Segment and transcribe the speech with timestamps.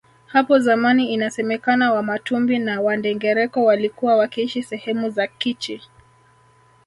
[0.25, 5.81] Hapo zamani inasemekana wamatumbi na wandengereko walikuwa wakiishi sehemu za Kichi